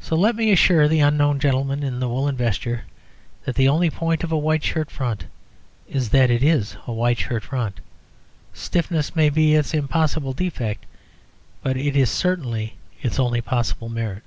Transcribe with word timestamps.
So 0.00 0.16
let 0.16 0.34
me 0.34 0.50
assure 0.50 0.88
the 0.88 0.98
unknown 0.98 1.38
gentleman 1.38 1.84
in 1.84 2.00
the 2.00 2.08
woollen 2.08 2.34
vesture 2.36 2.82
that 3.44 3.54
the 3.54 3.68
only 3.68 3.90
point 3.90 4.24
of 4.24 4.32
a 4.32 4.36
white 4.36 4.64
shirt 4.64 4.90
front 4.90 5.26
is 5.86 6.08
that 6.10 6.32
it 6.32 6.42
is 6.42 6.76
a 6.88 6.92
white 6.92 7.18
shirt 7.18 7.44
front. 7.44 7.78
Stiffness 8.52 9.14
may 9.14 9.30
be 9.30 9.54
its 9.54 9.72
impossible 9.72 10.32
defect; 10.32 10.84
but 11.62 11.76
it 11.76 11.94
is 11.94 12.10
certainly 12.10 12.74
its 13.04 13.20
only 13.20 13.40
possible 13.40 13.88
merit. 13.88 14.24